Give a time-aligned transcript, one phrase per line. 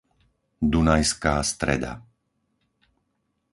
[0.73, 1.93] Dunajská Streda